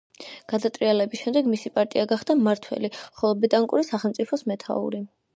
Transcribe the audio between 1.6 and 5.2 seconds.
პარტია გახდა მმართველი, ხოლო ბეტანკური სახელმწიფოს მეთაური.